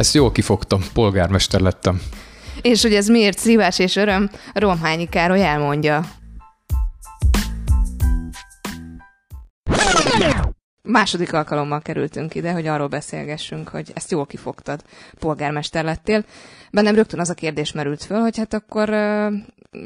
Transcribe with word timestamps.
Ezt 0.00 0.14
jól 0.14 0.32
kifogtam, 0.32 0.80
polgármester 0.92 1.60
lettem. 1.60 2.00
És 2.62 2.82
hogy 2.82 2.94
ez 2.94 3.08
miért 3.08 3.38
szívás 3.38 3.78
és 3.78 3.96
öröm, 3.96 4.30
Romhányi 4.54 5.08
Károly 5.08 5.44
elmondja. 5.44 6.04
Második 10.82 11.32
alkalommal 11.32 11.80
kerültünk 11.80 12.34
ide, 12.34 12.52
hogy 12.52 12.66
arról 12.66 12.86
beszélgessünk, 12.86 13.68
hogy 13.68 13.90
ezt 13.94 14.10
jól 14.10 14.26
kifogtad, 14.26 14.82
polgármester 15.18 15.84
lettél. 15.84 16.24
Bennem 16.70 16.94
rögtön 16.94 17.20
az 17.20 17.30
a 17.30 17.34
kérdés 17.34 17.72
merült 17.72 18.04
föl, 18.04 18.20
hogy 18.20 18.36
hát 18.36 18.54
akkor 18.54 18.94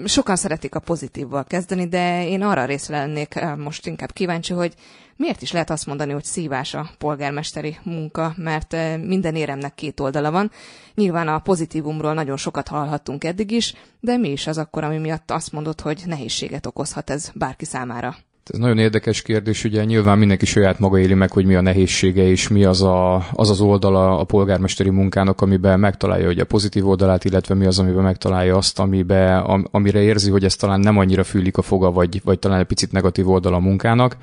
sokan 0.04 0.36
szeretik 0.36 0.74
a 0.74 0.80
pozitívval 0.80 1.44
kezdeni, 1.44 1.88
de 1.88 2.28
én 2.28 2.42
arra 2.42 2.64
részre 2.64 2.98
lennék 2.98 3.40
most 3.56 3.86
inkább 3.86 4.12
kíváncsi, 4.12 4.52
hogy 4.52 4.74
miért 5.16 5.42
is 5.42 5.52
lehet 5.52 5.70
azt 5.70 5.86
mondani, 5.86 6.12
hogy 6.12 6.24
szívás 6.24 6.74
a 6.74 6.90
polgármesteri 6.98 7.78
munka, 7.82 8.34
mert 8.36 8.72
uh, 8.72 8.98
minden 8.98 9.34
éremnek 9.34 9.74
két 9.74 10.00
oldala 10.00 10.30
van. 10.30 10.50
Nyilván 10.94 11.28
a 11.28 11.38
pozitívumról 11.38 12.14
nagyon 12.14 12.36
sokat 12.36 12.68
hallhattunk 12.68 13.24
eddig 13.24 13.50
is, 13.50 13.74
de 14.00 14.16
mi 14.16 14.30
is 14.30 14.46
az 14.46 14.58
akkor, 14.58 14.84
ami 14.84 14.98
miatt 14.98 15.30
azt 15.30 15.52
mondod, 15.52 15.80
hogy 15.80 16.02
nehézséget 16.06 16.66
okozhat 16.66 17.10
ez 17.10 17.30
bárki 17.34 17.64
számára? 17.64 18.16
Ez 18.52 18.58
nagyon 18.58 18.78
érdekes 18.78 19.22
kérdés, 19.22 19.64
ugye 19.64 19.84
nyilván 19.84 20.18
mindenki 20.18 20.46
saját 20.46 20.78
maga 20.78 20.98
éli 20.98 21.14
meg, 21.14 21.32
hogy 21.32 21.44
mi 21.44 21.54
a 21.54 21.60
nehézsége 21.60 22.22
és 22.22 22.48
mi 22.48 22.64
az 22.64 22.82
a, 22.82 23.26
az, 23.32 23.50
az 23.50 23.60
oldala 23.60 24.18
a 24.18 24.24
polgármesteri 24.24 24.90
munkának, 24.90 25.40
amiben 25.40 25.80
megtalálja 25.80 26.26
hogy 26.26 26.38
a 26.38 26.44
pozitív 26.44 26.88
oldalát, 26.88 27.24
illetve 27.24 27.54
mi 27.54 27.66
az, 27.66 27.78
amiben 27.78 28.02
megtalálja 28.02 28.56
azt, 28.56 28.78
amiben, 28.78 29.42
am, 29.42 29.66
amire 29.70 30.02
érzi, 30.02 30.30
hogy 30.30 30.44
ez 30.44 30.56
talán 30.56 30.80
nem 30.80 30.98
annyira 30.98 31.24
fűlik 31.24 31.56
a 31.56 31.62
foga, 31.62 31.90
vagy, 31.90 32.20
vagy 32.24 32.38
talán 32.38 32.58
egy 32.58 32.66
picit 32.66 32.92
negatív 32.92 33.28
oldala 33.28 33.56
a 33.56 33.60
munkának. 33.60 34.16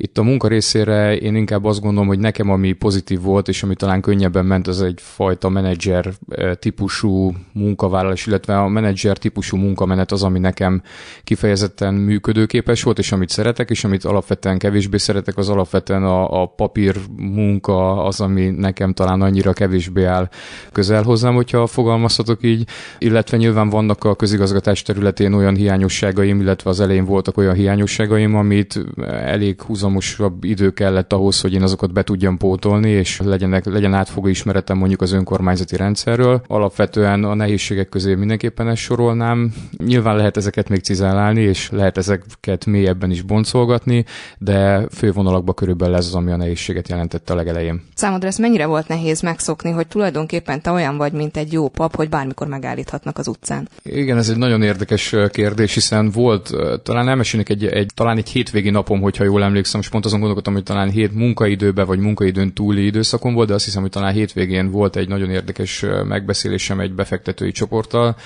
Itt 0.00 0.18
a 0.18 0.22
munka 0.22 0.48
részére 0.48 1.16
én 1.16 1.34
inkább 1.34 1.64
azt 1.64 1.80
gondolom, 1.80 2.08
hogy 2.08 2.18
nekem 2.18 2.50
ami 2.50 2.72
pozitív 2.72 3.20
volt, 3.20 3.48
és 3.48 3.62
ami 3.62 3.74
talán 3.74 4.00
könnyebben 4.00 4.46
ment, 4.46 4.66
az 4.66 4.82
egyfajta 4.82 5.48
menedzser 5.48 6.12
eh, 6.28 6.54
típusú 6.54 7.32
munkavállalás, 7.52 8.26
illetve 8.26 8.58
a 8.58 8.68
menedzser 8.68 9.18
típusú 9.18 9.56
munkamenet 9.56 10.12
az, 10.12 10.22
ami 10.22 10.38
nekem 10.38 10.82
kifejezetten 11.24 11.94
működőképes 11.94 12.82
volt, 12.82 12.98
és 12.98 13.12
amit 13.12 13.28
szeretek, 13.48 13.70
és 13.70 13.84
amit 13.84 14.04
alapvetően 14.04 14.58
kevésbé 14.58 14.96
szeretek, 14.96 15.36
az 15.36 15.48
alapvetően 15.48 16.04
a, 16.04 16.42
a 16.42 16.46
papír 16.46 16.96
munka 17.16 18.04
az, 18.04 18.20
ami 18.20 18.46
nekem 18.46 18.92
talán 18.92 19.22
annyira 19.22 19.52
kevésbé 19.52 20.04
áll 20.04 20.28
közel 20.72 21.02
hozzám, 21.02 21.34
hogyha 21.34 21.66
fogalmazhatok 21.66 22.42
így, 22.42 22.68
illetve 22.98 23.36
nyilván 23.36 23.68
vannak 23.68 24.04
a 24.04 24.14
közigazgatás 24.14 24.82
területén 24.82 25.32
olyan 25.32 25.54
hiányosságaim, 25.54 26.40
illetve 26.40 26.70
az 26.70 26.80
elején 26.80 27.04
voltak 27.04 27.36
olyan 27.36 27.54
hiányosságaim, 27.54 28.34
amit 28.34 28.84
elég 29.06 29.62
húzom 29.62 29.88
párhuzamosabb 29.88 30.44
idő 30.44 30.70
kellett 30.70 31.12
ahhoz, 31.12 31.40
hogy 31.40 31.52
én 31.52 31.62
azokat 31.62 31.92
be 31.92 32.02
tudjam 32.02 32.36
pótolni, 32.36 32.90
és 32.90 33.20
legyenek, 33.24 33.64
legyen 33.64 33.94
átfogó 33.94 34.26
ismeretem 34.26 34.76
mondjuk 34.76 35.00
az 35.02 35.12
önkormányzati 35.12 35.76
rendszerről. 35.76 36.42
Alapvetően 36.46 37.24
a 37.24 37.34
nehézségek 37.34 37.88
közé 37.88 38.14
mindenképpen 38.14 38.68
ezt 38.68 38.82
sorolnám. 38.82 39.52
Nyilván 39.84 40.16
lehet 40.16 40.36
ezeket 40.36 40.68
még 40.68 40.80
cizálálni, 40.80 41.40
és 41.40 41.70
lehet 41.70 41.96
ezeket 41.96 42.66
mélyebben 42.66 43.10
is 43.10 43.22
boncolgatni, 43.38 44.04
de 44.38 44.86
fővonalakban 44.90 45.54
körülbelül 45.54 45.94
ez 45.94 46.06
az, 46.06 46.14
ami 46.14 46.30
a 46.30 46.36
nehézséget 46.36 46.88
jelentette 46.88 47.32
a 47.32 47.36
legelején. 47.36 47.82
Számodra 47.94 48.28
ez 48.28 48.36
mennyire 48.36 48.66
volt 48.66 48.88
nehéz 48.88 49.20
megszokni, 49.20 49.70
hogy 49.70 49.86
tulajdonképpen 49.86 50.62
te 50.62 50.70
olyan 50.70 50.96
vagy, 50.96 51.12
mint 51.12 51.36
egy 51.36 51.52
jó 51.52 51.68
pap, 51.68 51.96
hogy 51.96 52.08
bármikor 52.08 52.46
megállíthatnak 52.46 53.18
az 53.18 53.28
utcán? 53.28 53.68
Igen, 53.82 54.16
ez 54.16 54.28
egy 54.28 54.36
nagyon 54.36 54.62
érdekes 54.62 55.14
kérdés, 55.30 55.74
hiszen 55.74 56.10
volt, 56.10 56.50
talán 56.82 57.08
elmesélnek 57.08 57.48
egy, 57.48 57.66
egy, 57.66 57.90
talán 57.94 58.16
egy 58.16 58.28
hétvégi 58.28 58.70
napom, 58.70 59.00
hogyha 59.00 59.24
jól 59.24 59.42
emlékszem, 59.42 59.80
és 59.80 59.88
pont 59.88 60.04
azon 60.04 60.18
gondolkodtam, 60.18 60.54
hogy 60.54 60.62
talán 60.62 60.90
hét 60.90 61.14
munkaidőben 61.14 61.86
vagy 61.86 61.98
munkaidőn 61.98 62.52
túli 62.52 62.84
időszakon 62.84 63.34
volt, 63.34 63.48
de 63.48 63.54
azt 63.54 63.64
hiszem, 63.64 63.82
hogy 63.82 63.90
talán 63.90 64.12
hétvégén 64.12 64.70
volt 64.70 64.96
egy 64.96 65.08
nagyon 65.08 65.30
érdekes 65.30 65.84
megbeszélésem 66.08 66.80
egy 66.80 66.92
befektetői 66.92 67.52
csoporttal. 67.52 68.16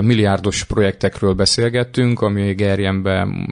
Milliárdos 0.00 0.64
projektekről 0.64 1.32
beszélgettünk, 1.32 2.20
ami 2.20 2.54
Gerjenben 2.54 3.48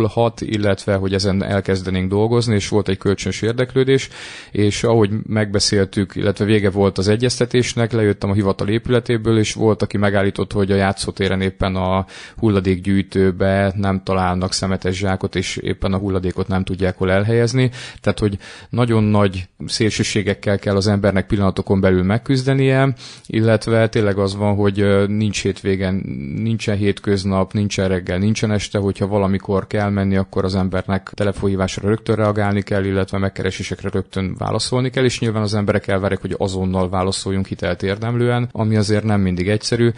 megvalósulhat, 0.00 0.40
illetve 0.40 0.94
hogy 0.94 1.14
ezen 1.14 1.44
elkezdenénk 1.44 2.08
dolgozni, 2.10 2.54
és 2.54 2.68
volt 2.68 2.88
egy 2.88 2.98
kölcsönös 2.98 3.42
érdeklődés, 3.42 4.08
és 4.50 4.84
ahogy 4.84 5.10
megbeszéltük, 5.26 6.16
illetve 6.16 6.44
vége 6.44 6.70
volt 6.70 6.98
az 6.98 7.08
egyeztetésnek, 7.08 7.92
lejöttem 7.92 8.30
a 8.30 8.34
hivatal 8.34 8.68
épületéből, 8.68 9.38
és 9.38 9.54
volt, 9.54 9.82
aki 9.82 9.96
megállított, 9.96 10.52
hogy 10.52 10.72
a 10.72 10.74
játszótéren 10.74 11.40
éppen 11.40 11.76
a 11.76 12.06
hulladékgyűjtőbe 12.36 13.72
nem 13.76 14.02
találnak 14.02 14.52
szemetes 14.52 14.96
zsákot, 14.96 15.34
és 15.34 15.56
éppen 15.56 15.92
a 15.92 15.98
hulladékot 15.98 16.48
nem 16.48 16.64
tudják 16.64 16.96
hol 16.96 17.10
elhelyezni, 17.10 17.70
tehát 18.00 18.18
hogy 18.18 18.38
nagyon 18.70 19.02
nagy 19.02 19.48
szélsőségekkel 19.66 20.58
kell 20.58 20.76
az 20.76 20.86
embernek 20.86 21.26
pillanatokon 21.26 21.80
belül 21.80 22.02
megküzdenie, 22.02 22.94
illetve 23.26 23.88
tényleg 23.88 24.18
az 24.18 24.36
van, 24.36 24.54
hogy 24.54 25.08
nincs 25.08 25.42
hétvégen, 25.42 25.94
nincsen 26.36 26.76
hétköznap, 26.76 27.52
nincsen 27.52 27.88
reggel, 27.88 28.18
nincsen 28.18 28.50
este, 28.50 28.78
hogyha 28.78 29.06
valamikor 29.06 29.66
kell 29.66 29.89
menni, 29.90 30.16
akkor 30.16 30.44
az 30.44 30.54
embernek 30.54 31.10
telefonhívásra 31.14 31.88
rögtön 31.88 32.16
reagálni 32.16 32.62
kell, 32.62 32.84
illetve 32.84 33.18
megkeresésekre 33.18 33.88
rögtön 33.88 34.34
válaszolni 34.38 34.90
kell, 34.90 35.04
és 35.04 35.20
nyilván 35.20 35.42
az 35.42 35.54
emberek 35.54 35.86
elvárják, 35.86 36.20
hogy 36.20 36.34
azonnal 36.38 36.88
válaszoljunk 36.88 37.46
hitelt 37.46 37.82
érdemlően, 37.82 38.48
ami 38.52 38.76
azért 38.76 39.04
nem 39.04 39.20
mindig 39.20 39.48
egyszerű. 39.48 39.90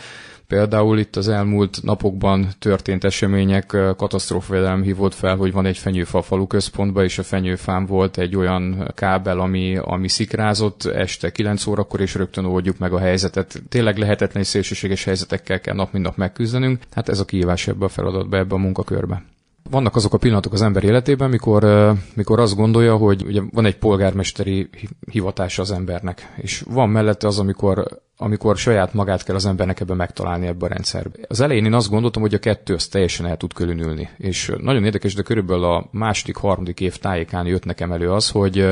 Például 0.53 0.99
itt 0.99 1.17
az 1.17 1.29
elmúlt 1.29 1.83
napokban 1.83 2.49
történt 2.59 3.05
események, 3.05 3.67
katasztrófavédelem 3.97 4.83
hívott 4.83 5.15
fel, 5.15 5.37
hogy 5.37 5.53
van 5.53 5.67
egy 5.67 5.79
fenyőfa 5.79 6.23
falu 6.23 6.47
központban, 6.47 7.05
és 7.05 7.19
a 7.19 7.23
fenyőfán 7.23 7.87
volt 7.87 8.19
egy 8.19 8.37
olyan 8.37 8.93
kábel, 8.95 9.41
ami, 9.41 9.77
ami 9.77 10.09
szikrázott 10.09 10.85
este 10.85 11.33
9 11.33 11.67
órakor, 11.67 12.01
és 12.01 12.15
rögtön 12.15 12.45
oldjuk 12.45 12.79
meg 12.79 12.93
a 12.93 12.99
helyzetet. 12.99 13.63
Tényleg 13.69 13.99
lehetetlen 13.99 14.43
és 14.43 14.49
szélsőséges 14.49 15.05
helyzetekkel 15.05 15.61
kell 15.61 15.75
nap 15.75 15.93
mint 15.93 16.05
nap 16.05 16.17
megküzdenünk. 16.17 16.83
Hát 16.91 17.09
ez 17.09 17.21
a 17.21 17.25
kihívás 17.25 17.69
ebbe 17.69 17.85
a 17.85 17.89
feladatba, 17.89 18.37
ebbe 18.37 18.55
a 18.55 18.59
munkakörbe 18.59 19.23
vannak 19.73 19.97
azok 19.97 20.15
a 20.15 20.19
pillanatok 20.19 20.53
az 20.53 20.63
ember 20.63 20.85
életében, 20.85 21.31
mikor, 21.31 21.93
mikor 22.15 22.41
azt 22.41 22.57
gondolja, 22.57 22.97
hogy 22.97 23.25
ugye 23.27 23.41
van 23.53 23.65
egy 23.65 23.79
polgármesteri 23.79 24.69
hivatása 25.11 25.63
az 25.63 25.71
embernek, 25.71 26.35
és 26.37 26.65
van 26.69 26.89
mellette 26.89 27.27
az, 27.27 27.39
amikor 27.39 28.03
amikor 28.23 28.57
saját 28.57 28.95
magát 28.95 29.25
kell 29.25 29.35
az 29.35 29.47
embernek 29.47 29.81
ebben 29.81 29.97
megtalálni 29.97 30.47
ebben 30.47 30.71
a 30.71 30.73
rendszerbe. 30.73 31.19
Az 31.29 31.41
elején 31.41 31.65
én 31.65 31.75
azt 31.75 31.91
gondoltam, 31.91 32.23
hogy 32.23 32.35
a 32.35 32.39
kettő 32.39 32.75
az 32.75 32.87
teljesen 32.87 33.27
el 33.27 33.37
tud 33.37 33.53
különülni. 33.53 34.09
És 34.19 34.53
nagyon 34.59 34.85
érdekes, 34.85 35.15
de 35.15 35.23
körülbelül 35.23 35.65
a 35.65 35.89
második, 35.91 36.37
harmadik 36.37 36.81
év 36.81 36.97
tájékán 36.97 37.47
jött 37.47 37.65
nekem 37.65 37.93
elő 37.93 38.11
az, 38.11 38.31
hogy, 38.31 38.67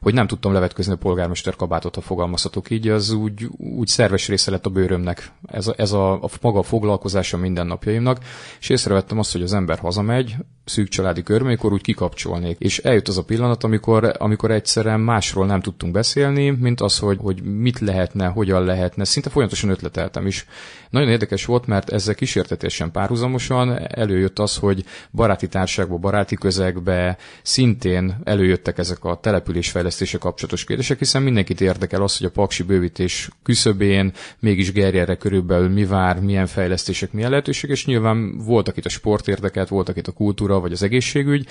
hogy 0.00 0.14
nem 0.14 0.26
tudtam 0.26 0.52
levetkezni 0.52 0.92
a 0.92 0.96
polgármester 0.96 1.56
kabátot, 1.56 1.94
ha 1.94 2.00
fogalmazhatok 2.00 2.70
így, 2.70 2.88
az 2.88 3.12
úgy, 3.12 3.48
úgy 3.56 3.88
szerves 3.88 4.28
része 4.28 4.50
lett 4.50 4.66
a 4.66 4.70
bőrömnek. 4.70 5.30
Ez 5.54 5.66
a, 5.66 5.74
ez 5.76 5.92
a, 5.92 6.12
a 6.12 6.28
maga 6.40 6.58
a 6.58 6.62
foglalkozása 6.62 7.36
mindennapjaimnak, 7.36 8.18
és 8.60 8.68
észrevettem 8.68 9.18
azt, 9.18 9.32
hogy 9.32 9.42
az 9.42 9.52
ember 9.52 9.78
hazamegy, 9.78 10.36
szűk 10.64 10.88
családi 10.88 11.22
körbe, 11.22 11.46
amikor 11.46 11.72
úgy 11.72 11.82
kikapcsolnék. 11.82 12.56
És 12.58 12.78
eljött 12.78 13.08
az 13.08 13.18
a 13.18 13.24
pillanat, 13.24 13.64
amikor, 13.64 14.14
amikor 14.18 14.50
egyszerűen 14.50 15.00
másról 15.00 15.46
nem 15.46 15.60
tudtunk 15.60 15.92
beszélni, 15.92 16.50
mint 16.50 16.80
az, 16.80 16.98
hogy, 16.98 17.18
hogy 17.20 17.42
mit 17.42 17.78
lehetne, 17.78 18.26
hogyan 18.26 18.64
lehetne. 18.64 19.04
Szinte 19.04 19.30
folyamatosan 19.30 19.70
ötleteltem 19.70 20.26
is. 20.26 20.46
Nagyon 20.90 21.08
érdekes 21.08 21.44
volt, 21.44 21.66
mert 21.66 21.90
ezzel 21.90 22.14
kísértetésen 22.14 22.90
párhuzamosan 22.90 23.78
előjött 23.88 24.38
az, 24.38 24.56
hogy 24.56 24.84
baráti 25.12 25.48
társágba, 25.48 25.96
baráti 25.96 26.36
közegbe 26.36 27.16
szintén 27.42 28.16
előjöttek 28.24 28.78
ezek 28.78 29.04
a 29.04 29.18
településfejlesztése 29.20 30.18
kapcsolatos 30.18 30.64
kérdések, 30.64 30.98
hiszen 30.98 31.22
mindenkit 31.22 31.60
érdekel 31.60 32.02
az, 32.02 32.16
hogy 32.18 32.26
a 32.26 32.30
paksi 32.30 32.62
bővítés 32.62 33.28
küszöbén 33.42 34.12
mégis 34.38 34.72
gerjere 34.72 35.16
körülbelül 35.16 35.68
mi 35.68 35.84
vár, 35.84 36.20
milyen 36.20 36.46
fejlesztések, 36.46 37.12
milyen 37.12 37.30
lehetőség, 37.30 37.70
és 37.70 37.86
nyilván 37.86 38.38
voltak 38.38 38.76
itt 38.76 38.84
a 38.84 38.88
sport 38.88 39.28
érdekelt, 39.28 39.68
voltak 39.68 39.96
itt 39.96 40.06
a 40.06 40.12
kultúra, 40.12 40.53
vagy 40.60 40.72
az 40.72 40.82
egészségügy, 40.82 41.46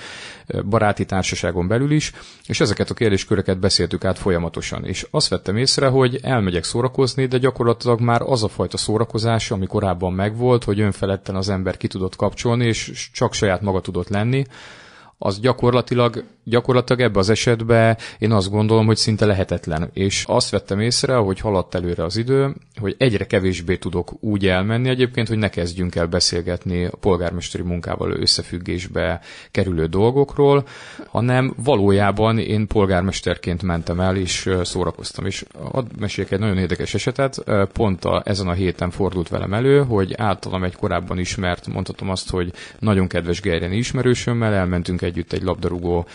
baráti 0.68 1.04
társaságon 1.04 1.68
belül 1.68 1.90
is, 1.90 2.12
és 2.46 2.60
ezeket 2.60 2.90
a 2.90 2.94
kérdésköröket 2.94 3.58
beszéltük 3.58 4.04
át 4.04 4.18
folyamatosan. 4.18 4.84
És 4.84 5.06
azt 5.10 5.28
vettem 5.28 5.56
észre, 5.56 5.86
hogy 5.86 6.18
elmegyek 6.22 6.64
szórakozni, 6.64 7.26
de 7.26 7.38
gyakorlatilag 7.38 8.00
már 8.00 8.22
az 8.22 8.42
a 8.42 8.48
fajta 8.48 8.76
szórakozás, 8.76 9.50
ami 9.50 9.66
korábban 9.66 10.12
megvolt, 10.12 10.64
hogy 10.64 10.80
önfeledten 10.80 11.36
az 11.36 11.48
ember 11.48 11.76
ki 11.76 11.86
tudott 11.86 12.16
kapcsolni, 12.16 12.66
és 12.66 13.10
csak 13.12 13.32
saját 13.32 13.60
maga 13.60 13.80
tudott 13.80 14.08
lenni, 14.08 14.44
az 15.18 15.40
gyakorlatilag 15.40 16.24
gyakorlatilag 16.44 17.00
ebbe 17.00 17.18
az 17.18 17.30
esetben 17.30 17.96
én 18.18 18.32
azt 18.32 18.50
gondolom, 18.50 18.86
hogy 18.86 18.96
szinte 18.96 19.26
lehetetlen. 19.26 19.90
És 19.92 20.24
azt 20.26 20.50
vettem 20.50 20.80
észre, 20.80 21.14
hogy 21.14 21.40
haladt 21.40 21.74
előre 21.74 22.04
az 22.04 22.16
idő, 22.16 22.54
hogy 22.80 22.94
egyre 22.98 23.26
kevésbé 23.26 23.76
tudok 23.76 24.12
úgy 24.20 24.46
elmenni 24.46 24.88
egyébként, 24.88 25.28
hogy 25.28 25.38
ne 25.38 25.48
kezdjünk 25.48 25.94
el 25.94 26.06
beszélgetni 26.06 26.84
a 26.84 26.96
polgármesteri 27.00 27.62
munkával 27.62 28.10
összefüggésbe 28.10 29.20
kerülő 29.50 29.86
dolgokról, 29.86 30.66
hanem 31.08 31.54
valójában 31.64 32.38
én 32.38 32.66
polgármesterként 32.66 33.62
mentem 33.62 34.00
el, 34.00 34.16
és 34.16 34.50
szórakoztam. 34.62 35.26
És 35.26 35.44
hadd 35.72 35.86
meséljek 35.98 36.32
egy 36.32 36.38
nagyon 36.38 36.58
érdekes 36.58 36.94
esetet. 36.94 37.44
Pont 37.72 38.04
a, 38.04 38.22
ezen 38.24 38.48
a 38.48 38.52
héten 38.52 38.90
fordult 38.90 39.28
velem 39.28 39.54
elő, 39.54 39.84
hogy 39.84 40.14
általam 40.16 40.64
egy 40.64 40.76
korábban 40.76 41.18
ismert, 41.18 41.66
mondhatom 41.66 42.10
azt, 42.10 42.30
hogy 42.30 42.52
nagyon 42.78 43.06
kedves 43.06 43.40
Gerjeni 43.40 43.76
ismerősömmel 43.76 44.52
elmentünk 44.52 45.02
együtt 45.04 45.32
egy 45.32 45.42
labdarúgó 45.42 46.06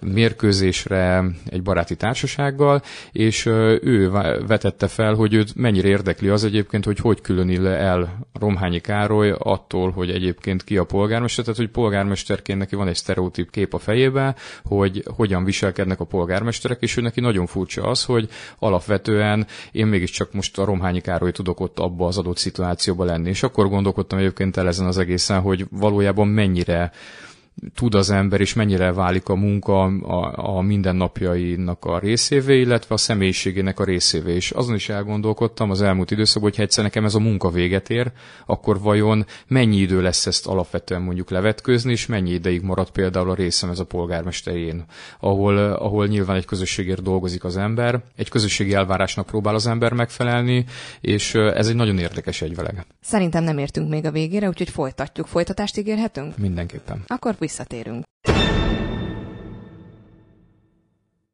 mérkőzésre 0.00 1.24
egy 1.46 1.62
baráti 1.62 1.96
társasággal, 1.96 2.82
és 3.12 3.46
ő 3.46 4.10
vetette 4.46 4.86
fel, 4.86 5.14
hogy 5.14 5.34
őt 5.34 5.54
mennyire 5.54 5.88
érdekli 5.88 6.28
az 6.28 6.44
egyébként, 6.44 6.84
hogy 6.84 6.98
hogy 6.98 7.20
különül 7.20 7.66
el 7.66 8.18
Romhányi 8.40 8.80
Károly 8.80 9.34
attól, 9.38 9.90
hogy 9.90 10.10
egyébként 10.10 10.64
ki 10.64 10.76
a 10.76 10.84
polgármester, 10.84 11.44
tehát 11.44 11.60
hogy 11.60 11.70
polgármesterként 11.70 12.58
neki 12.58 12.76
van 12.76 12.88
egy 12.88 12.94
sztereotíp 12.94 13.50
kép 13.50 13.74
a 13.74 13.78
fejébe, 13.78 14.34
hogy 14.64 15.04
hogyan 15.16 15.44
viselkednek 15.44 16.00
a 16.00 16.04
polgármesterek, 16.04 16.82
és 16.82 16.96
ő 16.96 17.00
neki 17.00 17.20
nagyon 17.20 17.46
furcsa 17.46 17.82
az, 17.82 18.04
hogy 18.04 18.28
alapvetően 18.58 19.46
én 19.72 19.86
mégiscsak 19.86 20.32
most 20.32 20.58
a 20.58 20.64
Romhányi 20.64 21.00
Károly 21.00 21.32
tudok 21.32 21.60
ott 21.60 21.78
abba 21.78 22.06
az 22.06 22.18
adott 22.18 22.36
szituációba 22.36 23.04
lenni. 23.04 23.28
És 23.28 23.42
akkor 23.42 23.68
gondolkodtam 23.68 24.18
egyébként 24.18 24.56
el 24.56 24.66
ezen 24.66 24.86
az 24.86 24.98
egészen, 24.98 25.40
hogy 25.40 25.66
valójában 25.70 26.28
mennyire 26.28 26.92
tud 27.74 27.94
az 27.94 28.10
ember, 28.10 28.40
és 28.40 28.54
mennyire 28.54 28.92
válik 28.92 29.28
a 29.28 29.34
munka 29.34 29.82
a, 29.82 30.56
a 30.56 30.60
mindennapjainak 30.60 31.84
a 31.84 31.98
részévé, 31.98 32.60
illetve 32.60 32.94
a 32.94 32.98
személyiségének 32.98 33.80
a 33.80 33.84
részévé. 33.84 34.34
És 34.34 34.50
azon 34.50 34.74
is 34.74 34.88
elgondolkodtam 34.88 35.70
az 35.70 35.82
elmúlt 35.82 36.10
időszakban, 36.10 36.50
hogy 36.50 36.56
ha 36.56 36.62
egyszer 36.62 36.84
nekem 36.84 37.04
ez 37.04 37.14
a 37.14 37.18
munka 37.18 37.50
véget 37.50 37.90
ér, 37.90 38.12
akkor 38.46 38.80
vajon 38.80 39.26
mennyi 39.46 39.76
idő 39.76 40.02
lesz 40.02 40.26
ezt 40.26 40.46
alapvetően 40.46 41.02
mondjuk 41.02 41.30
levetkőzni, 41.30 41.92
és 41.92 42.06
mennyi 42.06 42.30
ideig 42.30 42.62
marad 42.62 42.90
például 42.90 43.30
a 43.30 43.34
részem 43.34 43.70
ez 43.70 43.78
a 43.78 43.84
polgármesterén, 43.84 44.84
ahol, 45.20 45.58
ahol 45.58 46.06
nyilván 46.06 46.36
egy 46.36 46.44
közösségért 46.44 47.02
dolgozik 47.02 47.44
az 47.44 47.56
ember, 47.56 48.02
egy 48.16 48.28
közösségi 48.28 48.74
elvárásnak 48.74 49.26
próbál 49.26 49.54
az 49.54 49.66
ember 49.66 49.92
megfelelni, 49.92 50.64
és 51.00 51.34
ez 51.34 51.68
egy 51.68 51.74
nagyon 51.74 51.98
érdekes 51.98 52.42
egyveleg. 52.42 52.86
Szerintem 53.00 53.44
nem 53.44 53.58
értünk 53.58 53.88
még 53.88 54.04
a 54.04 54.10
végére, 54.10 54.48
úgyhogy 54.48 54.70
folytatjuk. 54.70 55.26
Folytatást 55.26 55.76
ígérhetünk? 55.76 56.36
Mindenképpen. 56.36 57.02
Akkor 57.06 57.34
visszatérünk. 57.44 58.13